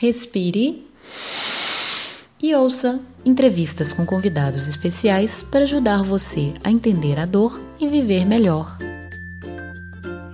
respire 0.00 0.86
e 2.40 2.54
ouça 2.54 3.04
entrevistas 3.24 3.92
com 3.92 4.06
convidados 4.06 4.68
especiais 4.68 5.42
para 5.42 5.64
ajudar 5.64 6.04
você 6.04 6.54
a 6.62 6.70
entender 6.70 7.18
a 7.18 7.26
dor 7.26 7.58
e 7.80 7.88
viver 7.88 8.24
melhor. 8.24 8.78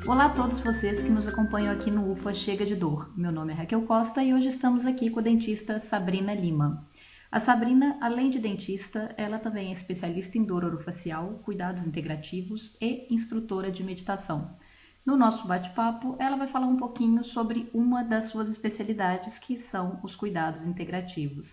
Olá 0.07 0.27
a 0.27 0.29
todos 0.29 0.61
vocês 0.61 1.03
que 1.03 1.09
nos 1.09 1.27
acompanham 1.27 1.73
aqui 1.73 1.91
no 1.91 2.13
UFA 2.13 2.35
Chega 2.35 2.67
de 2.67 2.75
Dor. 2.75 3.11
Meu 3.17 3.33
nome 3.33 3.55
é 3.55 3.57
Raquel 3.57 3.81
Costa 3.87 4.23
e 4.23 4.35
hoje 4.35 4.49
estamos 4.49 4.85
aqui 4.85 5.09
com 5.09 5.21
a 5.21 5.23
dentista 5.23 5.83
Sabrina 5.89 6.35
Lima. 6.35 6.87
A 7.33 7.41
Sabrina, 7.41 7.97
além 8.03 8.31
de 8.31 8.39
dentista, 8.39 9.15
ela 9.17 9.39
também 9.39 9.73
é 9.73 9.77
especialista 9.79 10.37
em 10.37 10.45
dor 10.45 10.63
orofacial, 10.63 11.41
cuidados 11.43 11.87
integrativos 11.87 12.77
e 12.83 13.07
instrutora 13.13 13.73
de 13.73 13.83
meditação. 13.83 14.59
No 15.05 15.19
nosso 15.19 15.47
bate-papo, 15.47 16.17
ela 16.19 16.37
vai 16.37 16.49
falar 16.49 16.67
um 16.67 16.79
pouquinho 16.79 17.23
sobre 17.27 17.69
uma 17.75 18.03
das 18.03 18.31
suas 18.31 18.49
especialidades, 18.49 19.39
que 19.41 19.63
são 19.71 20.01
os 20.03 20.17
cuidados 20.17 20.63
integrativos. 20.63 21.47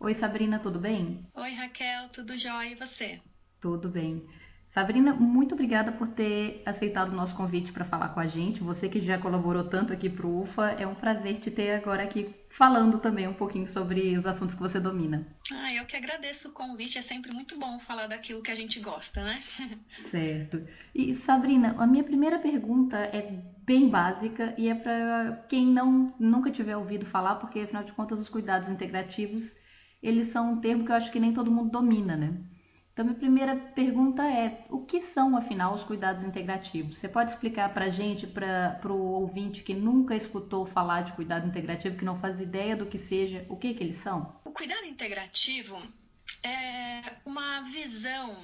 Oi, 0.00 0.14
Sabrina, 0.16 0.58
tudo 0.58 0.80
bem? 0.80 1.24
Oi, 1.34 1.52
Raquel, 1.54 2.08
tudo 2.08 2.36
jóia 2.36 2.70
e 2.70 2.74
você? 2.74 3.20
Tudo 3.60 3.88
bem. 3.88 4.26
Sabrina, 4.74 5.14
muito 5.14 5.54
obrigada 5.54 5.92
por 5.92 6.08
ter 6.08 6.62
aceitado 6.64 7.08
o 7.08 7.16
nosso 7.16 7.34
convite 7.34 7.72
para 7.72 7.84
falar 7.86 8.10
com 8.10 8.20
a 8.20 8.26
gente. 8.26 8.60
Você 8.60 8.88
que 8.88 9.00
já 9.00 9.18
colaborou 9.18 9.64
tanto 9.64 9.92
aqui 9.92 10.08
para 10.08 10.26
o 10.26 10.42
UFA, 10.42 10.76
é 10.78 10.86
um 10.86 10.94
prazer 10.94 11.40
te 11.40 11.50
ter 11.50 11.72
agora 11.72 12.04
aqui 12.04 12.34
falando 12.50 12.98
também 12.98 13.26
um 13.26 13.34
pouquinho 13.34 13.70
sobre 13.72 14.16
os 14.16 14.26
assuntos 14.26 14.54
que 14.54 14.60
você 14.60 14.78
domina. 14.78 15.26
Ah, 15.52 15.72
eu 15.74 15.86
que 15.86 15.96
agradeço 15.96 16.48
o 16.48 16.52
convite, 16.52 16.98
é 16.98 17.02
sempre 17.02 17.32
muito 17.32 17.58
bom 17.58 17.78
falar 17.80 18.08
daquilo 18.08 18.42
que 18.42 18.50
a 18.50 18.54
gente 18.54 18.80
gosta, 18.80 19.22
né? 19.22 19.40
certo. 20.10 20.66
E 20.94 21.16
Sabrina, 21.24 21.74
a 21.78 21.86
minha 21.86 22.04
primeira 22.04 22.38
pergunta 22.38 22.96
é 22.96 23.42
bem 23.64 23.88
básica 23.88 24.54
e 24.58 24.68
é 24.68 24.74
para 24.74 25.46
quem 25.48 25.66
não 25.66 26.14
nunca 26.18 26.50
tiver 26.50 26.76
ouvido 26.76 27.06
falar, 27.06 27.36
porque 27.36 27.60
afinal 27.60 27.84
de 27.84 27.92
contas 27.92 28.18
os 28.18 28.28
cuidados 28.28 28.68
integrativos, 28.68 29.42
eles 30.02 30.32
são 30.32 30.52
um 30.52 30.60
termo 30.60 30.84
que 30.84 30.90
eu 30.90 30.96
acho 30.96 31.10
que 31.10 31.20
nem 31.20 31.32
todo 31.32 31.50
mundo 31.50 31.70
domina, 31.70 32.16
né? 32.16 32.34
Então, 32.98 33.06
minha 33.06 33.16
primeira 33.16 33.54
pergunta 33.76 34.24
é: 34.24 34.64
o 34.68 34.84
que 34.84 35.00
são, 35.14 35.36
afinal, 35.36 35.76
os 35.76 35.84
cuidados 35.84 36.24
integrativos? 36.24 36.98
Você 36.98 37.08
pode 37.08 37.30
explicar 37.30 37.72
para 37.72 37.84
a 37.84 37.90
gente, 37.90 38.26
para 38.26 38.92
o 38.92 39.20
ouvinte 39.20 39.62
que 39.62 39.72
nunca 39.72 40.16
escutou 40.16 40.66
falar 40.66 41.02
de 41.02 41.12
cuidado 41.12 41.46
integrativo, 41.46 41.96
que 41.96 42.04
não 42.04 42.18
faz 42.18 42.40
ideia 42.40 42.74
do 42.74 42.86
que 42.86 42.98
seja, 42.98 43.46
o 43.48 43.56
que, 43.56 43.72
que 43.72 43.84
eles 43.84 44.02
são? 44.02 44.34
O 44.44 44.50
cuidado 44.50 44.84
integrativo 44.84 45.80
é 46.42 47.02
uma 47.24 47.60
visão 47.70 48.36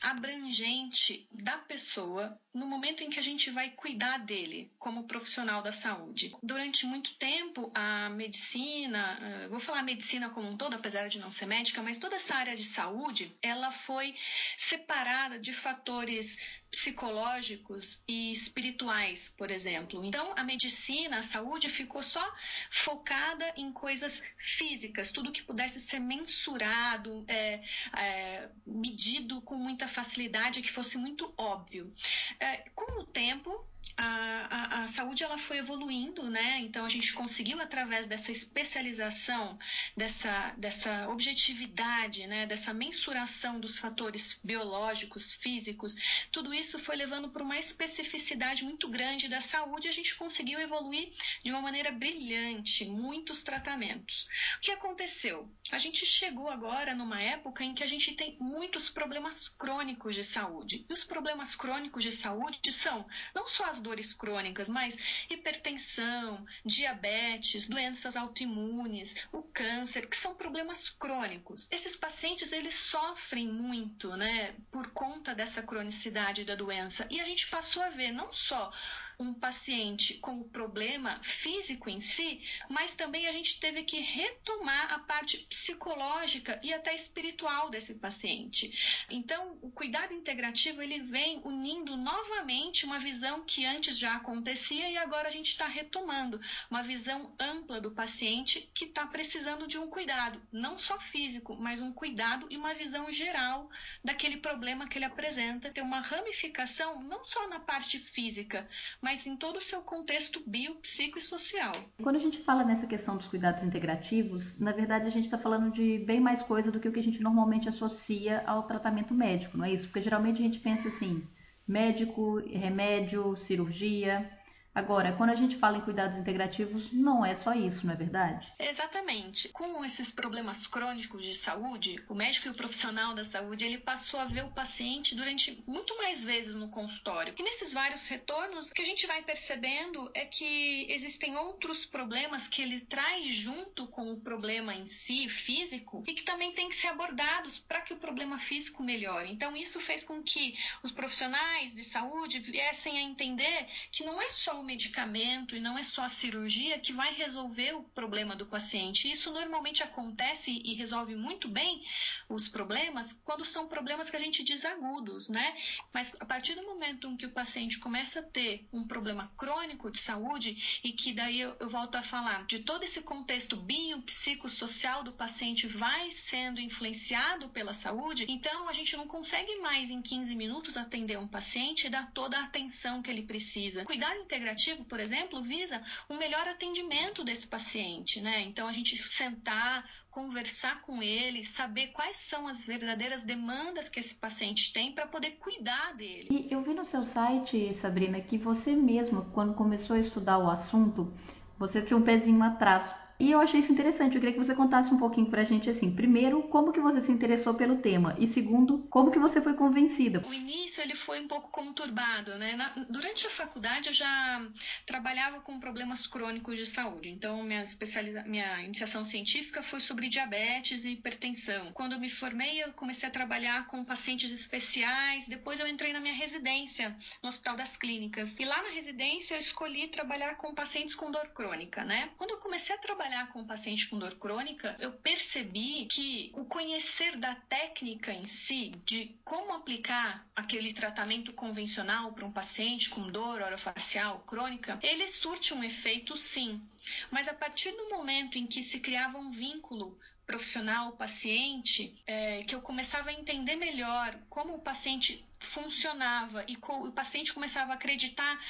abrangente 0.00 1.26
da 1.30 1.58
pessoa 1.58 2.38
no 2.54 2.66
momento 2.66 3.02
em 3.02 3.10
que 3.10 3.18
a 3.18 3.22
gente 3.22 3.50
vai 3.50 3.70
cuidar 3.70 4.18
dele 4.18 4.70
como 4.78 5.06
profissional 5.06 5.62
da 5.62 5.72
saúde. 5.72 6.32
Durante 6.42 6.86
muito 6.86 7.14
tempo, 7.14 7.70
a 7.74 8.10
medicina, 8.10 9.18
eh, 9.20 9.48
vou 9.48 9.60
falar 9.60 9.82
medicina 9.82 10.28
como 10.30 10.48
um 10.48 10.56
todo, 10.56 10.74
apesar 10.74 11.08
de 11.08 11.18
não 11.18 11.32
ser 11.32 11.46
médica, 11.46 11.82
mas 11.82 11.98
toda 11.98 12.16
essa 12.16 12.34
área 12.34 12.54
de 12.54 12.64
saúde, 12.64 13.34
ela 13.42 13.70
foi 13.70 14.14
separada 14.56 15.38
de 15.38 15.52
fatores 15.52 16.36
psicológicos 16.72 18.02
e 18.08 18.32
espirituais, 18.32 19.28
por 19.36 19.50
exemplo. 19.50 20.02
Então, 20.02 20.32
a 20.36 20.42
medicina, 20.42 21.18
a 21.18 21.22
saúde 21.22 21.68
ficou 21.68 22.02
só 22.02 22.34
focada 22.70 23.52
em 23.58 23.70
coisas 23.70 24.22
físicas, 24.38 25.12
tudo 25.12 25.30
que 25.30 25.42
pudesse 25.42 25.78
ser 25.78 26.00
mensurado, 26.00 27.26
é, 27.28 27.62
é, 27.94 28.48
medido 28.66 29.42
com 29.42 29.56
muita 29.56 29.81
facilidade, 29.88 30.62
que 30.62 30.70
fosse 30.70 30.96
muito 30.98 31.32
óbvio. 31.36 31.92
É, 32.40 32.58
com 32.74 33.00
o 33.00 33.04
tempo, 33.04 33.50
a, 33.96 34.04
a, 34.04 34.82
a, 34.84 34.88
saúde 34.88 35.22
ela 35.22 35.38
foi 35.38 35.58
evoluindo, 35.58 36.28
né? 36.30 36.60
Então 36.60 36.84
a 36.84 36.88
gente 36.88 37.12
conseguiu 37.12 37.60
através 37.60 38.06
dessa 38.06 38.30
especialização, 38.30 39.58
dessa, 39.96 40.54
dessa 40.56 41.08
objetividade, 41.08 42.26
né? 42.26 42.46
Dessa 42.46 42.72
mensuração 42.72 43.60
dos 43.60 43.78
fatores 43.78 44.40
biológicos, 44.42 45.34
físicos, 45.34 45.94
tudo 46.30 46.54
isso 46.54 46.78
foi 46.78 46.96
levando 46.96 47.30
para 47.30 47.42
uma 47.42 47.58
especificidade 47.58 48.64
muito 48.64 48.88
grande 48.88 49.28
da 49.28 49.40
saúde. 49.40 49.88
A 49.88 49.92
gente 49.92 50.14
conseguiu 50.14 50.60
evoluir 50.60 51.10
de 51.44 51.50
uma 51.50 51.60
maneira 51.60 51.90
brilhante, 51.90 52.86
muitos 52.86 53.42
tratamentos. 53.42 54.26
O 54.56 54.60
que 54.60 54.70
aconteceu? 54.70 55.50
A 55.70 55.78
gente 55.78 56.06
chegou 56.06 56.48
agora 56.48 56.94
numa 56.94 57.20
época 57.20 57.64
em 57.64 57.74
que 57.74 57.82
a 57.82 57.86
gente 57.86 58.14
tem 58.14 58.36
muitos 58.40 58.90
problemas 58.90 59.48
crônicos 59.48 60.14
de 60.14 60.24
saúde. 60.24 60.84
E 60.88 60.92
os 60.92 61.04
problemas 61.04 61.54
crônicos 61.54 62.02
de 62.02 62.12
saúde 62.12 62.72
são 62.72 63.06
não 63.34 63.46
só 63.46 63.71
as 63.72 63.80
dores 63.80 64.12
crônicas, 64.12 64.68
mas 64.68 64.96
hipertensão, 65.30 66.44
diabetes, 66.64 67.66
doenças 67.66 68.16
autoimunes, 68.16 69.16
o 69.32 69.42
câncer, 69.42 70.06
que 70.06 70.16
são 70.16 70.34
problemas 70.34 70.90
crônicos. 70.90 71.68
Esses 71.70 71.96
pacientes 71.96 72.52
eles 72.52 72.74
sofrem 72.74 73.48
muito, 73.48 74.14
né, 74.14 74.54
por 74.70 74.88
conta 74.88 75.34
dessa 75.34 75.62
cronicidade 75.62 76.44
da 76.44 76.54
doença. 76.54 77.06
E 77.10 77.20
a 77.20 77.24
gente 77.24 77.48
passou 77.48 77.82
a 77.82 77.88
ver 77.88 78.12
não 78.12 78.30
só 78.32 78.70
um 79.18 79.34
paciente 79.34 80.14
com 80.18 80.40
o 80.40 80.44
problema 80.44 81.20
físico 81.22 81.88
em 81.88 82.00
si, 82.00 82.40
mas 82.68 82.94
também 82.94 83.26
a 83.26 83.32
gente 83.32 83.60
teve 83.60 83.82
que 83.84 84.00
retomar 84.00 84.92
a 84.92 84.98
parte 84.98 85.38
psicológica 85.48 86.58
e 86.62 86.72
até 86.72 86.94
espiritual 86.94 87.70
desse 87.70 87.94
paciente. 87.94 89.06
Então, 89.10 89.58
o 89.62 89.70
cuidado 89.70 90.12
integrativo 90.12 90.82
ele 90.82 91.00
vem 91.00 91.40
unindo 91.44 91.96
novamente 91.96 92.84
uma 92.84 92.98
visão 92.98 93.44
que 93.44 93.64
antes 93.64 93.98
já 93.98 94.16
acontecia 94.16 94.90
e 94.90 94.96
agora 94.96 95.28
a 95.28 95.30
gente 95.30 95.48
está 95.48 95.66
retomando 95.66 96.40
uma 96.70 96.82
visão 96.82 97.34
ampla 97.38 97.80
do 97.80 97.90
paciente 97.90 98.70
que 98.74 98.86
está 98.86 99.06
precisando 99.06 99.66
de 99.66 99.78
um 99.78 99.88
cuidado, 99.88 100.40
não 100.52 100.78
só 100.78 100.98
físico, 100.98 101.56
mas 101.56 101.80
um 101.80 101.92
cuidado 101.92 102.46
e 102.50 102.56
uma 102.56 102.74
visão 102.74 103.10
geral 103.10 103.70
daquele 104.04 104.38
problema 104.38 104.86
que 104.86 104.98
ele 104.98 105.04
apresenta, 105.04 105.70
ter 105.70 105.82
uma 105.82 106.00
ramificação 106.00 107.02
não 107.02 107.24
só 107.24 107.48
na 107.48 107.60
parte 107.60 107.98
física, 107.98 108.68
mas 109.02 109.26
em 109.26 109.36
todo 109.36 109.56
o 109.56 109.60
seu 109.60 109.82
contexto 109.82 110.40
bio, 110.46 110.76
psico 110.76 111.18
e 111.18 111.22
social. 111.22 111.74
Quando 112.02 112.16
a 112.16 112.20
gente 112.20 112.42
fala 112.44 112.64
nessa 112.64 112.86
questão 112.86 113.16
dos 113.16 113.26
cuidados 113.26 113.62
integrativos, 113.64 114.44
na 114.58 114.72
verdade 114.72 115.08
a 115.08 115.10
gente 115.10 115.24
está 115.24 115.38
falando 115.38 115.72
de 115.72 115.98
bem 116.06 116.20
mais 116.20 116.40
coisa 116.42 116.70
do 116.70 116.78
que 116.78 116.88
o 116.88 116.92
que 116.92 117.00
a 117.00 117.04
gente 117.04 117.20
normalmente 117.20 117.68
associa 117.68 118.42
ao 118.46 118.62
tratamento 118.62 119.12
médico, 119.12 119.58
não 119.58 119.64
é 119.64 119.72
isso? 119.72 119.86
Porque 119.86 120.02
geralmente 120.02 120.40
a 120.40 120.44
gente 120.44 120.60
pensa 120.60 120.88
assim 120.88 121.26
médico, 121.66 122.38
remédio, 122.38 123.36
cirurgia. 123.46 124.30
Agora, 124.74 125.12
quando 125.12 125.30
a 125.30 125.36
gente 125.36 125.58
fala 125.58 125.76
em 125.76 125.82
cuidados 125.82 126.16
integrativos, 126.16 126.90
não 126.92 127.24
é 127.24 127.36
só 127.36 127.52
isso, 127.52 127.84
não 127.84 127.92
é 127.92 127.96
verdade? 127.96 128.50
Exatamente. 128.58 129.50
Com 129.50 129.84
esses 129.84 130.10
problemas 130.10 130.66
crônicos 130.66 131.26
de 131.26 131.34
saúde, 131.34 132.02
o 132.08 132.14
médico 132.14 132.48
e 132.48 132.50
o 132.50 132.54
profissional 132.54 133.14
da 133.14 133.22
saúde, 133.22 133.66
ele 133.66 133.76
passou 133.76 134.18
a 134.18 134.24
ver 134.24 134.44
o 134.44 134.50
paciente 134.50 135.14
durante 135.14 135.62
muito 135.66 135.96
mais 135.98 136.24
vezes 136.24 136.54
no 136.54 136.70
consultório. 136.70 137.34
E 137.38 137.42
nesses 137.42 137.74
vários 137.74 138.06
retornos, 138.08 138.70
o 138.70 138.74
que 138.74 138.80
a 138.80 138.84
gente 138.84 139.06
vai 139.06 139.22
percebendo 139.22 140.10
é 140.14 140.24
que 140.24 140.86
existem 140.90 141.36
outros 141.36 141.84
problemas 141.84 142.48
que 142.48 142.62
ele 142.62 142.80
traz 142.80 143.30
junto 143.30 143.86
com 143.88 144.10
o 144.10 144.20
problema 144.20 144.74
em 144.74 144.86
si, 144.86 145.28
físico, 145.28 146.02
e 146.06 146.14
que 146.14 146.22
também 146.22 146.52
têm 146.52 146.70
que 146.70 146.76
ser 146.76 146.88
abordados 146.88 147.58
para 147.58 147.82
que 147.82 147.92
o 147.92 147.98
problema 147.98 148.38
físico 148.38 148.82
melhore. 148.82 149.30
Então, 149.30 149.54
isso 149.54 149.78
fez 149.80 150.02
com 150.02 150.22
que 150.22 150.54
os 150.82 150.90
profissionais 150.90 151.74
de 151.74 151.84
saúde 151.84 152.38
viessem 152.38 152.96
a 152.96 153.02
entender 153.02 153.66
que 153.90 154.04
não 154.04 154.20
é 154.20 154.30
só 154.30 154.61
o 154.62 154.64
medicamento 154.64 155.56
e 155.56 155.60
não 155.60 155.76
é 155.76 155.82
só 155.82 156.04
a 156.04 156.08
cirurgia 156.08 156.78
que 156.78 156.92
vai 156.92 157.12
resolver 157.14 157.74
o 157.74 157.82
problema 157.82 158.34
do 158.34 158.46
paciente. 158.46 159.10
Isso 159.10 159.32
normalmente 159.32 159.82
acontece 159.82 160.50
e 160.64 160.72
resolve 160.74 161.14
muito 161.16 161.48
bem 161.48 161.82
os 162.28 162.48
problemas 162.48 163.12
quando 163.24 163.44
são 163.44 163.68
problemas 163.68 164.08
que 164.08 164.16
a 164.16 164.20
gente 164.20 164.44
diz 164.44 164.64
agudos, 164.64 165.28
né? 165.28 165.54
Mas 165.92 166.14
a 166.20 166.24
partir 166.24 166.54
do 166.54 166.62
momento 166.62 167.08
em 167.08 167.16
que 167.16 167.26
o 167.26 167.32
paciente 167.32 167.78
começa 167.78 168.20
a 168.20 168.22
ter 168.22 168.66
um 168.72 168.86
problema 168.86 169.30
crônico 169.36 169.90
de 169.90 169.98
saúde 169.98 170.80
e 170.84 170.92
que 170.92 171.12
daí 171.12 171.40
eu, 171.40 171.56
eu 171.58 171.68
volto 171.68 171.96
a 171.96 172.02
falar 172.02 172.46
de 172.46 172.60
todo 172.60 172.84
esse 172.84 173.02
contexto 173.02 173.56
biopsicossocial 173.56 175.02
do 175.02 175.12
paciente 175.12 175.66
vai 175.66 176.10
sendo 176.10 176.60
influenciado 176.60 177.48
pela 177.48 177.74
saúde, 177.74 178.26
então 178.28 178.68
a 178.68 178.72
gente 178.72 178.96
não 178.96 179.08
consegue 179.08 179.56
mais 179.56 179.90
em 179.90 180.00
15 180.00 180.34
minutos 180.36 180.76
atender 180.76 181.18
um 181.18 181.26
paciente 181.26 181.86
e 181.86 181.90
dar 181.90 182.12
toda 182.12 182.38
a 182.38 182.44
atenção 182.44 183.02
que 183.02 183.10
ele 183.10 183.22
precisa. 183.22 183.84
Cuidar 183.84 184.16
integrativo 184.16 184.51
integrativo, 184.52 184.84
por 184.84 185.00
exemplo, 185.00 185.42
visa 185.42 185.80
um 186.08 186.18
melhor 186.18 186.46
atendimento 186.46 187.24
desse 187.24 187.46
paciente, 187.46 188.20
né? 188.20 188.42
Então 188.42 188.68
a 188.68 188.72
gente 188.72 188.96
sentar, 189.08 189.84
conversar 190.10 190.80
com 190.82 191.02
ele, 191.02 191.42
saber 191.42 191.88
quais 191.88 192.18
são 192.18 192.46
as 192.46 192.66
verdadeiras 192.66 193.22
demandas 193.22 193.88
que 193.88 193.98
esse 193.98 194.14
paciente 194.14 194.72
tem 194.72 194.92
para 194.92 195.06
poder 195.06 195.32
cuidar 195.32 195.94
dele. 195.94 196.28
E 196.30 196.52
eu 196.52 196.62
vi 196.62 196.74
no 196.74 196.86
seu 196.86 197.04
site, 197.06 197.76
Sabrina, 197.80 198.20
que 198.20 198.38
você 198.38 198.74
mesma, 198.76 199.22
quando 199.32 199.54
começou 199.54 199.96
a 199.96 200.00
estudar 200.00 200.38
o 200.38 200.50
assunto, 200.50 201.12
você 201.58 201.82
tinha 201.82 201.96
um 201.96 202.02
pezinho 202.02 202.42
atrás 202.42 203.01
E 203.22 203.30
eu 203.30 203.38
achei 203.38 203.60
isso 203.60 203.70
interessante. 203.70 204.16
Eu 204.16 204.20
queria 204.20 204.32
que 204.32 204.44
você 204.44 204.52
contasse 204.52 204.92
um 204.92 204.98
pouquinho 204.98 205.30
pra 205.30 205.44
gente 205.44 205.70
assim, 205.70 205.94
primeiro, 205.94 206.42
como 206.48 206.72
que 206.72 206.80
você 206.80 207.02
se 207.02 207.12
interessou 207.12 207.54
pelo 207.54 207.76
tema 207.76 208.16
e 208.18 208.26
segundo, 208.34 208.80
como 208.90 209.12
que 209.12 209.18
você 209.20 209.40
foi 209.40 209.54
convencida. 209.54 210.26
O 210.26 210.34
início 210.34 210.82
ele 210.82 210.96
foi 210.96 211.20
um 211.20 211.28
pouco 211.28 211.48
conturbado, 211.52 212.34
né? 212.36 212.56
Na, 212.56 212.70
durante 212.90 213.24
a 213.28 213.30
faculdade 213.30 213.90
eu 213.90 213.92
já 213.92 214.44
trabalhava 214.84 215.38
com 215.38 215.60
problemas 215.60 216.04
crônicos 216.04 216.58
de 216.58 216.66
saúde. 216.66 217.10
Então 217.10 217.44
minha 217.44 217.62
especializa 217.62 218.24
minha 218.24 218.60
iniciação 218.62 219.04
científica 219.04 219.62
foi 219.62 219.78
sobre 219.78 220.08
diabetes 220.08 220.84
e 220.84 220.90
hipertensão. 220.90 221.70
Quando 221.74 221.92
eu 221.92 222.00
me 222.00 222.10
formei, 222.10 222.60
eu 222.60 222.72
comecei 222.72 223.08
a 223.08 223.12
trabalhar 223.12 223.68
com 223.68 223.84
pacientes 223.84 224.32
especiais. 224.32 225.28
Depois 225.28 225.60
eu 225.60 225.68
entrei 225.68 225.92
na 225.92 226.00
minha 226.00 226.14
residência 226.14 226.96
no 227.22 227.28
Hospital 227.28 227.54
das 227.54 227.76
Clínicas. 227.76 228.36
E 228.36 228.44
lá 228.44 228.60
na 228.64 228.70
residência 228.70 229.36
eu 229.36 229.38
escolhi 229.38 229.86
trabalhar 229.86 230.34
com 230.38 230.52
pacientes 230.52 230.96
com 230.96 231.12
dor 231.12 231.28
crônica, 231.28 231.84
né? 231.84 232.10
Quando 232.18 232.32
eu 232.32 232.38
comecei 232.38 232.74
a 232.74 232.78
trabalhar 232.78 233.11
trabalhar 233.12 233.28
com 233.28 233.44
paciente 233.44 233.88
com 233.88 233.98
dor 233.98 234.14
crônica, 234.14 234.74
eu 234.80 234.90
percebi 234.90 235.86
que 235.86 236.32
o 236.34 236.46
conhecer 236.46 237.16
da 237.16 237.34
técnica 237.34 238.10
em 238.10 238.26
si, 238.26 238.70
de 238.86 239.14
como 239.22 239.52
aplicar 239.52 240.26
aquele 240.34 240.72
tratamento 240.72 241.32
convencional 241.34 242.12
para 242.12 242.24
um 242.24 242.32
paciente 242.32 242.88
com 242.88 243.10
dor 243.10 243.42
orofacial 243.42 244.20
crônica, 244.20 244.78
ele 244.82 245.06
surte 245.08 245.52
um 245.52 245.62
efeito 245.62 246.16
sim. 246.16 246.62
Mas 247.10 247.28
a 247.28 247.34
partir 247.34 247.72
do 247.72 247.90
momento 247.90 248.38
em 248.38 248.46
que 248.46 248.62
se 248.62 248.80
criava 248.80 249.18
um 249.18 249.30
vínculo 249.30 249.98
profissional 250.26 250.92
paciente, 250.92 251.94
é, 252.06 252.42
que 252.44 252.54
eu 252.54 252.60
começava 252.60 253.10
a 253.10 253.12
entender 253.12 253.56
melhor 253.56 254.18
como 254.28 254.54
o 254.54 254.60
paciente 254.60 255.24
funcionava 255.40 256.44
e 256.48 256.56
o 256.56 256.92
paciente 256.92 257.32
começava 257.32 257.72
a 257.72 257.74
acreditar 257.74 258.40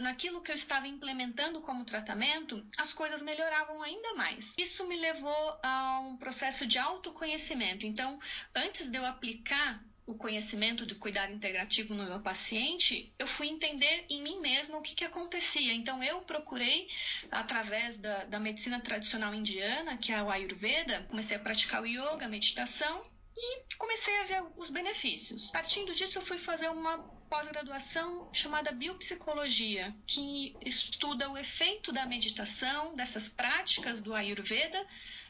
naquilo 0.00 0.40
que 0.40 0.50
eu 0.50 0.54
estava 0.54 0.88
implementando 0.88 1.60
como 1.60 1.84
tratamento, 1.84 2.64
as 2.78 2.92
coisas 2.92 3.20
melhoravam 3.20 3.82
ainda 3.82 4.14
mais. 4.14 4.54
Isso 4.58 4.86
me 4.86 4.96
levou 4.96 5.58
a 5.62 6.00
um 6.00 6.16
processo 6.16 6.66
de 6.66 6.78
autoconhecimento. 6.78 7.86
Então, 7.86 8.18
antes 8.54 8.88
de 8.88 8.98
eu 8.98 9.04
aplicar 9.04 9.84
o 10.06 10.14
conhecimento 10.14 10.84
de 10.84 10.94
cuidado 10.94 11.32
integrativo 11.32 11.94
no 11.94 12.04
meu 12.04 12.20
paciente, 12.20 13.12
eu 13.18 13.26
fui 13.26 13.48
entender 13.48 14.04
em 14.10 14.22
mim 14.22 14.38
mesma 14.40 14.76
o 14.76 14.82
que, 14.82 14.94
que 14.94 15.04
acontecia. 15.04 15.72
Então, 15.72 16.02
eu 16.02 16.20
procurei, 16.22 16.88
através 17.30 17.96
da, 17.98 18.24
da 18.24 18.38
medicina 18.38 18.80
tradicional 18.80 19.34
indiana, 19.34 19.96
que 19.96 20.12
é 20.12 20.22
o 20.22 20.30
Ayurveda, 20.30 21.06
comecei 21.08 21.36
a 21.36 21.40
praticar 21.40 21.82
o 21.82 21.86
yoga, 21.86 22.26
a 22.26 22.28
meditação, 22.28 23.02
e 23.36 23.76
comecei 23.76 24.16
a 24.18 24.24
ver 24.24 24.42
os 24.56 24.70
benefícios. 24.70 25.50
Partindo 25.50 25.94
disso, 25.94 26.18
eu 26.18 26.22
fui 26.22 26.38
fazer 26.38 26.68
uma 26.68 26.98
pós-graduação 27.28 28.30
chamada 28.32 28.70
Biopsicologia, 28.70 29.94
que 30.06 30.56
estuda 30.64 31.30
o 31.30 31.36
efeito 31.36 31.90
da 31.90 32.06
meditação, 32.06 32.94
dessas 32.94 33.28
práticas 33.28 34.00
do 34.00 34.14
Ayurveda 34.14 34.86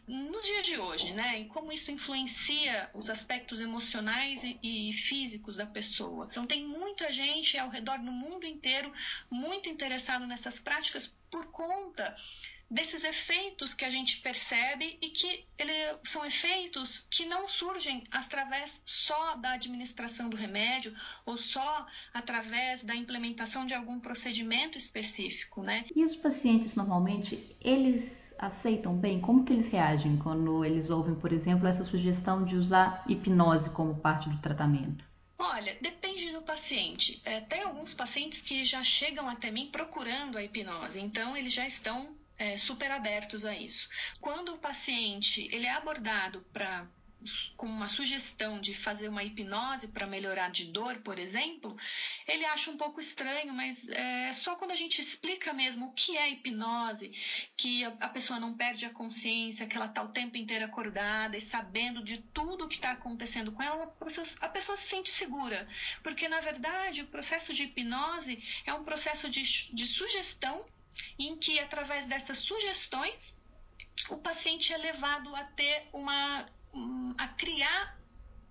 nos 0.06 0.44
dias 0.44 0.66
de 0.66 0.76
hoje, 0.76 1.12
né? 1.12 1.40
E 1.40 1.44
como 1.46 1.72
isso 1.72 1.90
influencia 1.90 2.90
os 2.92 3.08
aspectos 3.08 3.60
emocionais 3.60 4.42
e, 4.62 4.92
físicos 4.92 5.56
da 5.56 5.66
pessoa. 5.66 6.28
Então, 6.30 6.46
tem 6.46 6.62
muita 6.66 7.10
gente 7.10 7.56
ao 7.56 7.70
redor 7.70 7.98
do 7.98 8.12
mundo 8.12 8.44
inteiro 8.44 8.92
muito 9.30 9.68
interessado 9.70 10.26
nessas 10.26 10.58
práticas 10.58 11.10
por 11.30 11.46
conta 11.46 12.14
desses 12.70 13.04
efeitos 13.04 13.72
que 13.72 13.84
a 13.84 13.90
gente 13.90 14.20
percebe 14.20 14.98
e 15.00 15.10
que 15.10 15.46
ele, 15.58 15.72
são 16.02 16.24
efeitos 16.24 17.00
que 17.10 17.24
não 17.26 17.46
surgem 17.48 18.04
através 18.10 18.82
só 18.84 19.36
da 19.36 19.52
administração 19.52 20.28
do 20.28 20.36
remédio 20.36 20.94
ou 21.24 21.36
só 21.36 21.86
através 22.12 22.82
da 22.82 22.94
implementação 22.94 23.66
de 23.66 23.74
algum 23.74 24.00
procedimento 24.00 24.76
específico, 24.78 25.62
né? 25.62 25.84
E 25.94 26.04
os 26.04 26.16
pacientes 26.16 26.74
normalmente 26.74 27.56
eles 27.60 28.04
aceitam 28.38 28.96
bem? 28.96 29.20
Como 29.20 29.44
que 29.44 29.52
eles 29.52 29.70
reagem 29.70 30.18
quando 30.18 30.64
eles 30.64 30.90
ouvem, 30.90 31.14
por 31.14 31.32
exemplo, 31.32 31.66
essa 31.66 31.84
sugestão 31.84 32.44
de 32.44 32.56
usar 32.56 33.04
hipnose 33.08 33.70
como 33.70 34.00
parte 34.00 34.28
do 34.28 34.38
tratamento? 34.38 35.04
Olha, 35.38 35.76
depende 35.80 36.30
do 36.32 36.42
paciente. 36.42 37.20
É, 37.24 37.40
tem 37.40 37.62
alguns 37.62 37.92
pacientes 37.92 38.40
que 38.40 38.64
já 38.64 38.82
chegam 38.82 39.28
até 39.28 39.50
mim 39.50 39.68
procurando 39.70 40.38
a 40.38 40.42
hipnose, 40.42 41.00
então 41.00 41.36
eles 41.36 41.52
já 41.52 41.66
estão 41.66 42.14
é, 42.38 42.56
super 42.56 42.90
abertos 42.90 43.44
a 43.44 43.56
isso. 43.56 43.88
Quando 44.20 44.54
o 44.54 44.58
paciente 44.58 45.48
ele 45.52 45.66
é 45.66 45.72
abordado 45.72 46.40
para 46.52 46.86
com 47.56 47.66
uma 47.66 47.88
sugestão 47.88 48.60
de 48.60 48.74
fazer 48.74 49.08
uma 49.08 49.24
hipnose 49.24 49.88
para 49.88 50.06
melhorar 50.06 50.50
de 50.50 50.66
dor, 50.66 50.98
por 50.98 51.18
exemplo, 51.18 51.76
ele 52.26 52.44
acha 52.44 52.70
um 52.70 52.76
pouco 52.76 53.00
estranho, 53.00 53.52
mas 53.54 53.88
é 53.88 54.32
só 54.32 54.56
quando 54.56 54.72
a 54.72 54.76
gente 54.76 55.00
explica 55.00 55.52
mesmo 55.52 55.86
o 55.86 55.92
que 55.92 56.16
é 56.16 56.28
hipnose, 56.28 57.12
que 57.56 57.84
a 57.84 58.08
pessoa 58.08 58.38
não 58.38 58.54
perde 58.54 58.84
a 58.84 58.90
consciência, 58.90 59.66
que 59.66 59.76
ela 59.76 59.86
está 59.86 60.02
o 60.02 60.12
tempo 60.12 60.36
inteiro 60.36 60.64
acordada 60.64 61.36
e 61.36 61.40
sabendo 61.40 62.02
de 62.02 62.18
tudo 62.18 62.64
o 62.64 62.68
que 62.68 62.76
está 62.76 62.90
acontecendo 62.90 63.52
com 63.52 63.62
ela, 63.62 63.84
a 64.40 64.48
pessoa, 64.48 64.76
se 64.76 64.86
sente 64.86 65.10
segura. 65.10 65.66
Porque, 66.02 66.28
na 66.28 66.40
verdade, 66.40 67.02
o 67.02 67.06
processo 67.06 67.54
de 67.54 67.64
hipnose 67.64 68.42
é 68.66 68.74
um 68.74 68.84
processo 68.84 69.30
de, 69.30 69.42
de 69.72 69.86
sugestão 69.86 70.66
em 71.18 71.36
que, 71.36 71.58
através 71.58 72.06
dessas 72.06 72.38
sugestões, 72.38 73.36
o 74.08 74.18
paciente 74.18 74.72
é 74.72 74.78
levado 74.78 75.34
a 75.34 75.44
ter 75.44 75.88
uma. 75.92 76.46
a 77.18 77.28
criar 77.28 77.98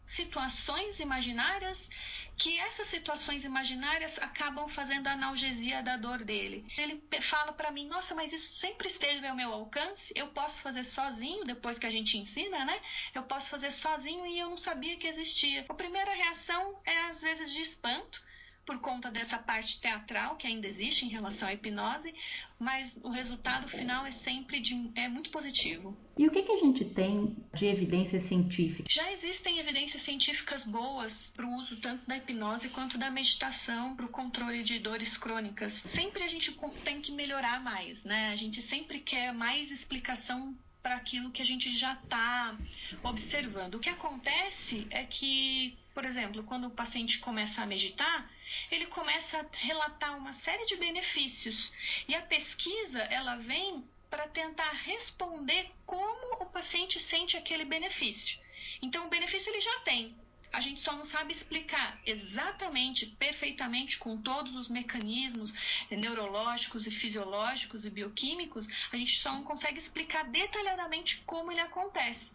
situações 0.06 1.00
imaginárias 1.00 1.90
que 2.38 2.60
essas 2.60 2.88
situações 2.88 3.46
imaginárias 3.46 4.18
acabam 4.20 4.68
fazendo 4.68 5.08
a 5.08 5.14
analgesia 5.14 5.82
da 5.82 5.98
dor 5.98 6.24
dele. 6.24 6.66
Ele 6.78 7.02
fala 7.22 7.54
para 7.54 7.72
mim: 7.72 7.88
"Nossa, 7.88 8.16
mas 8.16 8.34
isso 8.34 8.54
sempre 8.56 8.88
esteve 8.88 9.26
ao 9.28 9.36
meu 9.36 9.52
alcance. 9.54 10.14
Eu 10.16 10.28
posso 10.30 10.60
fazer 10.62 10.84
sozinho 10.84 11.46
depois 11.46 11.78
que 11.80 11.86
a 11.86 11.92
gente 11.92 12.18
ensina, 12.18 12.66
né? 12.66 12.80
Eu 13.14 13.24
posso 13.24 13.50
fazer 13.50 13.72
sozinho 13.72 14.26
e 14.26 14.40
eu 14.40 14.50
não 14.50 14.58
sabia 14.58 14.98
que 14.98 15.08
existia". 15.08 15.66
A 15.70 15.74
primeira 15.74 16.14
reação 16.14 16.82
é 16.86 16.98
às 17.10 17.22
vezes 17.22 17.52
de 17.52 17.62
espanto, 17.62 18.24
por 18.66 18.80
conta 18.80 19.12
dessa 19.12 19.38
parte 19.38 19.80
teatral 19.80 20.36
que 20.36 20.48
ainda 20.48 20.68
existe 20.68 21.06
em 21.06 21.10
relação 21.10 21.48
à 21.48 21.54
hipnose, 21.54 22.14
mas 22.60 22.98
o 23.04 23.10
resultado 23.10 23.68
final 23.68 24.06
é 24.06 24.12
sempre 24.12 24.60
de, 24.60 24.90
é 24.96 25.10
muito 25.10 25.30
positivo. 25.30 25.98
E 26.18 26.28
o 26.28 26.32
que, 26.32 26.44
que 26.44 26.52
a 26.52 26.60
gente 26.60 26.86
tem 26.86 27.36
de 27.54 27.66
evidência 27.66 28.26
científica? 28.28 28.88
Já 28.90 29.12
existem 29.12 29.60
evidências 29.60 30.02
científicas 30.02 30.64
boas 30.64 31.32
para 31.36 31.46
o 31.46 31.56
uso 31.56 31.78
tanto 31.78 32.08
da 32.08 32.18
hipnose 32.18 32.70
quanto 32.70 32.98
da 32.98 33.12
meditação 33.12 33.96
para 33.96 34.06
o 34.06 34.10
controle 34.10 34.64
de 34.64 34.80
dores 34.80 35.18
crônicas. 35.18 35.74
Sempre 35.74 36.24
a 36.24 36.28
gente 36.28 36.58
tem 36.84 37.02
que 37.02 37.12
melhorar 37.12 37.62
mais, 37.62 38.04
né? 38.04 38.30
A 38.30 38.36
gente 38.36 38.62
sempre 38.62 39.00
quer 39.00 39.34
mais 39.34 39.72
explicação 39.72 40.56
para 40.84 40.96
aquilo 40.96 41.32
que 41.32 41.42
a 41.42 41.46
gente 41.46 41.72
já 41.72 41.94
está 41.94 42.58
observando. 43.02 43.76
O 43.76 43.80
que 43.80 43.90
acontece 43.90 44.86
é 44.92 45.06
que, 45.06 45.78
por 45.94 46.06
exemplo, 46.06 46.44
quando 46.44 46.68
o 46.68 46.72
paciente 46.72 47.20
começa 47.20 47.62
a 47.62 47.66
meditar, 47.66 48.32
ele 48.72 48.88
começa 48.88 49.40
a 49.40 49.46
relatar 49.58 50.18
uma 50.18 50.34
série 50.34 50.66
de 50.66 50.76
benefícios 50.76 51.72
e 52.08 52.16
a 52.16 52.22
pesquisa 52.22 53.00
ela 53.00 53.36
vem 53.38 53.84
para 54.10 54.28
tentar 54.28 54.72
responder 54.72 55.72
como 55.86 56.44
o 56.44 56.46
paciente 56.46 57.00
sente 57.00 57.38
aquele 57.38 57.66
benefício. 57.66 58.40
Então, 58.82 59.06
o 59.06 59.10
benefício 59.10 59.50
ele 59.50 59.62
já 59.62 59.80
tem, 59.80 60.16
a 60.54 60.62
gente 60.62 60.82
só 60.82 60.94
não 60.96 61.04
sabe 61.04 61.32
explicar 61.32 62.00
exatamente, 62.06 63.08
perfeitamente, 63.08 63.98
com 63.98 64.22
todos 64.22 64.56
os 64.56 64.70
mecanismos 64.70 65.52
neurológicos 65.90 66.86
e 66.86 66.92
fisiológicos 66.92 67.86
e 67.86 67.90
bioquímicos, 67.90 68.68
a 68.92 68.98
gente 68.98 69.18
só 69.18 69.32
não 69.32 69.44
consegue 69.44 69.80
explicar 69.80 70.26
detalhadamente 70.26 71.24
como 71.26 71.52
ele 71.52 71.60
acontece. 71.60 72.34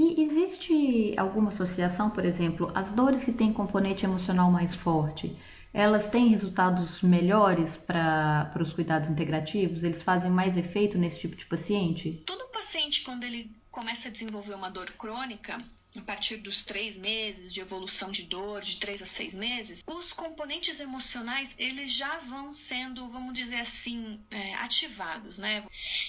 E 0.00 0.22
existe 0.22 1.18
alguma 1.18 1.50
associação, 1.50 2.08
por 2.08 2.24
exemplo, 2.24 2.70
as 2.72 2.88
dores 2.92 3.24
que 3.24 3.32
têm 3.32 3.52
componente 3.52 4.04
emocional 4.04 4.48
mais 4.48 4.72
forte, 4.76 5.36
elas 5.74 6.08
têm 6.12 6.28
resultados 6.28 7.02
melhores 7.02 7.76
para 7.78 8.52
os 8.60 8.72
cuidados 8.74 9.10
integrativos? 9.10 9.82
Eles 9.82 10.00
fazem 10.04 10.30
mais 10.30 10.56
efeito 10.56 10.96
nesse 10.96 11.18
tipo 11.18 11.34
de 11.34 11.44
paciente? 11.46 12.22
Todo 12.24 12.52
paciente, 12.52 13.02
quando 13.02 13.24
ele 13.24 13.50
começa 13.72 14.06
a 14.06 14.12
desenvolver 14.12 14.54
uma 14.54 14.70
dor 14.70 14.88
crônica, 14.92 15.58
a 15.96 16.02
partir 16.02 16.36
dos 16.36 16.64
três 16.64 16.96
meses 16.96 17.52
de 17.52 17.60
evolução 17.60 18.10
de 18.10 18.22
dor, 18.24 18.60
de 18.60 18.76
três 18.76 19.00
a 19.00 19.06
seis 19.06 19.34
meses, 19.34 19.82
os 19.86 20.12
componentes 20.12 20.80
emocionais 20.80 21.54
eles 21.58 21.92
já 21.92 22.18
vão 22.20 22.52
sendo, 22.52 23.08
vamos 23.08 23.32
dizer 23.32 23.60
assim, 23.60 24.20
é, 24.30 24.54
ativados, 24.56 25.38
né? 25.38 25.66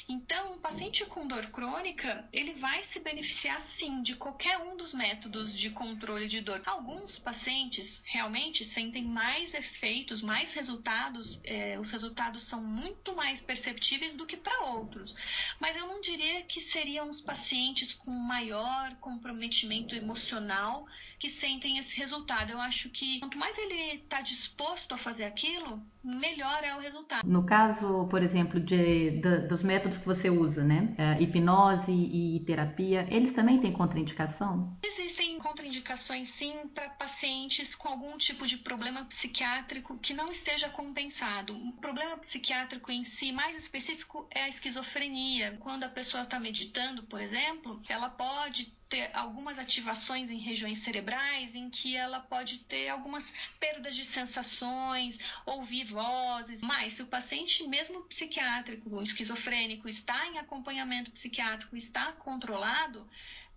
Então, 0.08 0.56
um 0.56 0.60
paciente 0.60 1.06
com 1.06 1.28
dor 1.28 1.46
crônica 1.48 2.28
ele 2.34 2.54
vai 2.54 2.84
se 2.84 3.00
beneficiar 3.00 3.62
sim 3.62 4.02
de 4.02 4.16
qualquer 4.16 4.58
um 4.58 4.76
dos 4.76 4.94
métodos 4.94 5.58
de 5.58 5.70
controle 5.70 6.28
de 6.28 6.42
dor. 6.42 6.62
Alguns 6.66 7.18
pacientes 7.18 8.04
realmente 8.06 8.66
sentem 8.66 9.04
mais 9.04 9.54
efeitos, 9.54 10.22
mais 10.22 10.54
resultados, 10.54 11.40
é, 11.44 11.80
os 11.80 11.90
resultados 11.90 12.44
são 12.44 12.62
muito 12.62 13.16
mais 13.16 13.42
perceptíveis 13.42 14.14
do 14.14 14.26
que 14.26 14.36
para 14.36 14.66
outros. 14.66 15.16
Mas 15.60 15.76
eu 15.78 15.88
não 15.88 16.02
diria 16.02 16.44
que 16.44 16.60
seriam 16.60 17.10
os 17.10 17.22
pacientes 17.22 17.94
com 17.94 18.12
maior 18.12 18.94
comprometimento 18.96 19.69
emocional 19.96 20.86
que 21.20 21.30
sentem 21.30 21.78
esse 21.78 21.98
resultado. 21.98 22.52
Eu 22.52 22.62
acho 22.62 22.90
que 22.90 23.20
quanto 23.20 23.38
mais 23.38 23.58
ele 23.58 23.96
está 23.96 24.22
disposto 24.22 24.94
a 24.94 24.98
fazer 24.98 25.26
aquilo, 25.26 25.82
melhor 26.04 26.64
é 26.64 26.76
o 26.76 26.80
resultado. 26.80 27.28
No 27.28 27.46
caso, 27.46 28.08
por 28.10 28.24
exemplo, 28.24 28.60
de, 28.60 29.20
de 29.20 29.48
dos 29.48 29.62
métodos 29.62 29.98
que 29.98 30.06
você 30.06 30.30
usa, 30.30 30.64
né? 30.64 30.96
É, 30.98 31.22
hipnose 31.22 31.92
e 31.92 32.40
terapia, 32.46 33.06
eles 33.10 33.34
também 33.34 33.60
têm 33.60 33.74
contraindicação? 33.74 34.78
Existem 34.82 35.38
contraindicações 35.40 36.30
sim 36.30 36.54
para 36.74 36.90
pacientes 36.90 37.76
com 37.76 37.90
algum 37.90 38.18
tipo 38.18 38.48
de 38.48 38.58
problema 38.58 39.04
psiquiátrico 39.06 39.98
que 39.98 40.14
não 40.14 40.30
esteja 40.30 40.70
compensado. 40.70 41.56
O 41.56 41.74
problema 41.74 42.18
psiquiátrico 42.18 42.92
em 42.92 43.04
si, 43.04 43.32
mais 43.32 43.56
específico, 43.58 44.28
é 44.32 44.44
a 44.44 44.48
esquizofrenia. 44.48 45.58
Quando 45.60 45.84
a 45.84 45.90
pessoa 45.90 46.22
está 46.22 46.40
meditando, 46.40 47.04
por 47.04 47.20
exemplo, 47.20 47.82
ela 47.90 48.10
pode 48.10 48.72
ter 48.90 49.12
algumas 49.14 49.60
ativações 49.60 50.32
em 50.32 50.40
regiões 50.40 50.80
cerebrais 50.80 51.54
em 51.54 51.70
que 51.70 51.96
ela 51.96 52.20
pode 52.20 52.60
ter 52.60 52.90
algumas 52.90 53.32
perdas 53.60 53.96
de 53.96 54.04
sensações, 54.04 55.20
ouvir 55.46 55.86
vozes. 55.86 56.62
Mas 56.62 56.94
se 56.94 57.04
o 57.04 57.08
paciente, 57.08 57.68
mesmo 57.68 58.02
psiquiátrico, 58.06 59.02
esquizofrênico, 59.02 59.88
está 59.88 60.28
em 60.28 60.40
acompanhamento 60.40 61.12
psiquiátrico, 61.12 61.78
está 61.78 62.12
controlado, 62.14 63.08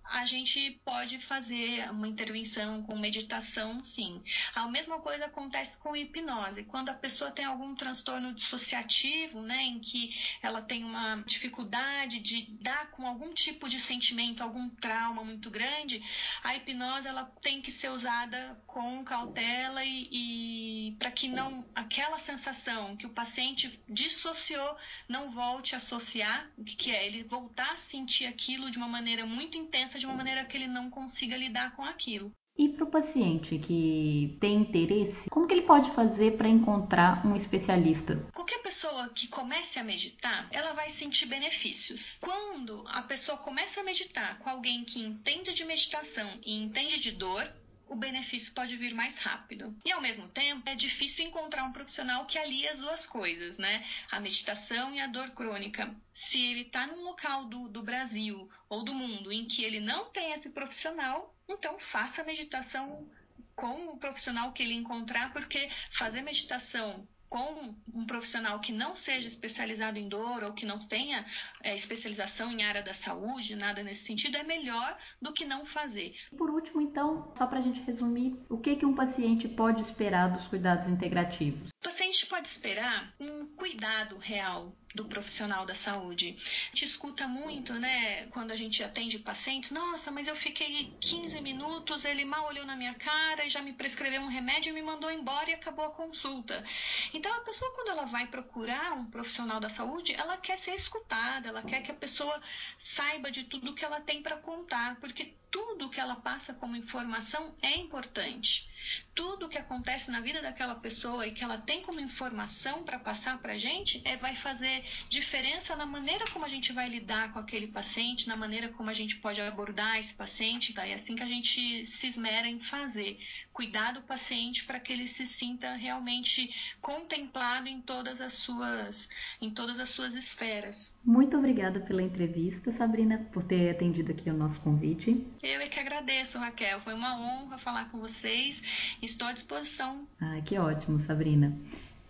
a 0.04 0.25
gente 0.26 0.80
pode 0.85 1.18
fazer 1.18 1.90
uma 1.90 2.09
intervenção 2.09 2.82
com 2.82 2.99
meditação, 2.99 3.82
sim. 3.85 4.23
A 4.54 4.68
mesma 4.68 5.00
coisa 5.00 5.26
acontece 5.26 5.78
com 5.78 5.97
hipnose. 5.97 6.64
Quando 6.64 6.90
a 6.90 6.94
pessoa 6.94 7.30
tem 7.30 7.44
algum 7.44 7.75
transtorno 7.75 8.32
dissociativo, 8.32 9.40
né, 9.40 9.62
em 9.62 9.78
que 9.78 10.14
ela 10.42 10.61
tem 10.61 10.85
uma 10.85 11.23
dificuldade 11.26 12.21
de 12.21 12.47
dar 12.61 12.90
com 12.90 13.06
algum 13.06 13.32
tipo 13.32 13.68
de 13.68 13.78
sentimento, 13.78 14.42
algum 14.42 14.68
trauma 14.68 15.25
muito 15.25 15.50
grande, 15.50 16.02
a 16.42 16.56
hipnose 16.56 17.09
ela 17.09 17.25
tem 17.40 17.61
que 17.61 17.71
ser 17.71 17.90
usada 17.90 18.61
com 18.66 19.04
cautela 19.04 19.85
e, 19.85 20.09
e 20.11 20.97
para 20.99 21.11
que 21.11 21.28
não 21.28 21.66
aquela 21.75 22.18
sensação 22.18 22.97
que 22.97 23.06
o 23.06 23.11
paciente 23.11 23.80
dissociou 23.88 24.76
não 25.09 25.30
volte 25.32 25.75
a 25.75 25.78
associar, 25.78 26.50
o 26.56 26.64
que, 26.64 26.76
que 26.76 26.90
é 26.90 27.06
ele 27.06 27.25
voltar 27.25 27.73
a 27.73 27.76
sentir 27.76 28.26
aquilo 28.26 28.71
de 28.71 28.78
uma 28.78 28.88
maneira 28.88 29.25
muito 29.25 29.56
intensa 29.56 29.91
de 29.99 30.06
uma 30.06 30.14
maneira 30.14 30.44
que 30.44 30.56
ele 30.56 30.66
não 30.66 30.90
consiga 30.90 31.37
lidar 31.37 31.72
com 31.72 31.82
aquilo. 31.82 32.32
E 32.56 32.68
para 32.68 32.84
o 32.84 32.90
paciente 32.90 33.58
que 33.58 34.37
tem 34.38 34.56
interesse, 34.56 35.30
como 35.30 35.46
que 35.46 35.54
ele 35.54 35.62
pode 35.62 35.94
fazer 35.94 36.37
para 36.37 36.49
encontrar 36.49 37.26
um 37.26 37.34
especialista? 37.34 38.28
Qualquer 38.34 38.58
pessoa 38.58 39.08
que 39.08 39.26
comece 39.26 39.78
a 39.78 39.84
meditar, 39.84 40.49
ela 40.50 40.75
vai 40.75 40.90
sentir 40.90 41.26
benefícios. 41.26 42.18
Quando 42.20 42.84
a 42.88 43.02
pessoa 43.02 43.38
começa 43.38 43.80
a 43.80 43.84
meditar 43.84 44.38
com 44.38 44.50
alguém 44.50 44.84
que 44.84 45.00
entende 45.00 45.54
de 45.54 45.64
meditação 45.64 46.30
e 46.44 46.62
entende 46.62 47.00
de 47.00 47.12
dor, 47.12 47.50
o 47.92 47.96
benefício 47.96 48.54
pode 48.54 48.75
vir 48.76 48.94
mais 48.94 49.18
rápido. 49.18 49.76
E 49.84 49.92
ao 49.92 50.00
mesmo 50.00 50.26
tempo, 50.28 50.68
é 50.68 50.75
difícil 50.75 51.26
encontrar 51.26 51.64
um 51.64 51.72
profissional 51.72 52.25
que 52.25 52.38
alie 52.38 52.66
as 52.66 52.78
duas 52.78 53.06
coisas, 53.06 53.58
né? 53.58 53.84
A 54.11 54.18
meditação 54.18 54.94
e 54.94 55.00
a 55.00 55.06
dor 55.06 55.30
crônica. 55.30 55.94
Se 56.14 56.40
ele 56.40 56.62
está 56.62 56.87
num 56.87 57.04
local 57.04 57.44
do, 57.44 57.68
do 57.68 57.82
Brasil 57.82 58.50
ou 58.68 58.82
do 58.82 58.94
mundo 58.94 59.30
em 59.30 59.46
que 59.46 59.62
ele 59.62 59.78
não 59.78 60.06
tem 60.06 60.32
esse 60.32 60.49
profissional, 60.49 61.34
então 61.46 61.78
faça 61.78 62.25
meditação 62.25 63.06
com 63.54 63.88
o 63.88 63.99
profissional 63.99 64.52
que 64.52 64.62
ele 64.62 64.75
encontrar, 64.75 65.32
porque 65.32 65.68
fazer 65.92 66.22
meditação 66.22 67.06
com 67.32 67.74
um 67.94 68.04
profissional 68.04 68.60
que 68.60 68.72
não 68.72 68.94
seja 68.94 69.26
especializado 69.26 69.98
em 69.98 70.06
dor 70.06 70.44
ou 70.44 70.52
que 70.52 70.66
não 70.66 70.78
tenha 70.78 71.24
é, 71.62 71.74
especialização 71.74 72.52
em 72.52 72.62
área 72.62 72.82
da 72.82 72.92
saúde, 72.92 73.56
nada 73.56 73.82
nesse 73.82 74.04
sentido, 74.04 74.36
é 74.36 74.42
melhor 74.42 74.98
do 75.20 75.32
que 75.32 75.46
não 75.46 75.64
fazer. 75.64 76.14
Por 76.36 76.50
último, 76.50 76.82
então, 76.82 77.32
só 77.38 77.46
para 77.46 77.60
a 77.60 77.62
gente 77.62 77.80
resumir, 77.84 78.36
o 78.50 78.58
que, 78.58 78.76
que 78.76 78.84
um 78.84 78.94
paciente 78.94 79.48
pode 79.48 79.80
esperar 79.80 80.28
dos 80.28 80.46
cuidados 80.48 80.86
integrativos? 80.88 81.70
O 81.70 81.82
paciente 81.82 82.26
pode 82.26 82.48
esperar 82.48 83.14
um 83.18 83.46
cuidado 83.56 84.18
real 84.18 84.76
do 84.94 85.04
profissional 85.04 85.64
da 85.64 85.75
saúde. 85.75 86.37
A 86.38 86.68
gente 86.68 86.84
escuta 86.84 87.26
muito, 87.26 87.72
né, 87.75 88.26
quando 88.26 88.50
a 88.50 88.56
gente 88.56 88.82
atende 88.82 89.18
pacientes, 89.18 89.70
nossa, 89.70 90.11
mas 90.11 90.28
eu 90.28 90.37
fiquei 90.37 90.92
15 91.00 91.40
minutos, 91.40 92.04
ele 92.04 92.25
mal 92.25 92.46
olhou 92.46 92.64
na 92.64 92.76
minha 92.76 92.94
cara 92.94 93.44
e 93.44 93.50
já 93.50 93.62
me 93.62 93.72
prescreveu 93.72 94.20
um 94.20 94.28
remédio 94.28 94.70
e 94.70 94.72
me 94.72 94.82
mandou 94.82 95.11
embora 95.11 95.50
e 95.50 95.54
acabou 95.54 95.84
a 95.84 95.90
consulta. 95.90 96.64
Então 97.12 97.32
a 97.34 97.40
pessoa 97.40 97.72
quando 97.75 97.88
ela 97.88 98.04
vai 98.04 98.26
procurar 98.26 98.92
um 98.92 99.06
profissional 99.06 99.61
da 99.61 99.68
saúde, 99.68 100.14
ela 100.14 100.37
quer 100.37 100.58
ser 100.58 100.75
escutada, 100.75 101.49
ela 101.49 101.62
quer 101.62 101.82
que 101.82 101.90
a 101.90 101.94
pessoa 101.94 102.40
saiba 102.76 103.30
de 103.30 103.44
tudo 103.44 103.75
que 103.75 103.84
ela 103.84 104.00
tem 104.00 104.22
para 104.22 104.37
contar, 104.37 104.96
porque 105.00 105.34
tudo 105.52 105.90
que 105.90 106.00
ela 106.00 106.16
passa 106.16 106.54
como 106.54 106.75
informação 106.75 107.54
é 107.61 107.76
importante. 107.76 108.66
Tudo 109.14 109.49
que 109.49 109.59
acontece 109.59 110.11
na 110.11 110.21
vida 110.21 110.40
daquela 110.40 110.75
pessoa 110.75 111.26
e 111.26 111.32
que 111.32 111.44
ela 111.44 111.59
tem 111.59 111.82
como 111.82 112.00
informação 112.00 112.82
para 112.82 112.99
passar 112.99 113.38
para 113.38 113.52
a 113.52 113.59
gente 113.59 114.02
é, 114.04 114.16
vai 114.16 114.35
fazer 114.35 114.82
diferença 115.09 115.76
na 115.76 115.87
maneira 115.87 116.25
como 116.32 116.44
a 116.44 116.49
gente 116.49 116.73
vai 116.73 116.88
lidar 116.88 117.32
com 117.32 117.38
aquele 117.38 117.68
paciente, 117.68 118.26
na 118.26 118.35
maneira 118.35 118.71
como 118.71 118.90
a 118.90 118.92
gente 118.94 119.16
pode 119.16 119.40
abordar 119.40 119.99
esse 119.99 120.14
paciente. 120.14 120.73
Tá? 120.73 120.87
É 120.87 120.94
assim 120.94 121.14
que 121.14 121.23
a 121.23 121.28
gente 121.28 121.85
se 121.85 122.06
esmera 122.06 122.49
em 122.49 122.59
fazer. 122.59 123.18
Cuidar 123.52 123.92
do 123.92 124.02
paciente 124.02 124.64
para 124.64 124.80
que 124.80 124.92
ele 124.92 125.06
se 125.06 125.26
sinta 125.26 125.75
realmente 125.75 126.50
contemplado 126.80 127.68
em 127.68 127.80
todas 127.82 128.21
as 128.21 128.32
suas, 128.32 129.09
em 129.40 129.50
todas 129.50 129.78
as 129.78 129.90
suas 129.90 130.14
esferas. 130.14 130.99
Muito 131.04 131.37
obrigada 131.37 131.78
pela 131.80 132.02
entrevista, 132.02 132.73
Sabrina, 132.73 133.18
por 133.32 133.44
ter 133.44 133.71
atendido 133.71 134.11
aqui 134.11 134.30
o 134.30 134.35
nosso 134.35 134.59
convite. 134.61 135.25
Eu 135.42 135.61
é 135.61 135.66
que 135.66 135.80
agradeço, 135.80 136.38
Raquel. 136.38 136.78
Foi 136.80 136.94
uma 136.94 137.18
honra 137.18 137.58
falar 137.58 137.90
com 137.90 137.99
vocês. 137.99 138.62
Estou 139.02 139.26
à 139.26 139.32
disposição. 139.32 140.06
Ah, 140.20 140.40
que 140.44 140.56
ótimo, 140.56 141.04
Sabrina. 141.04 141.52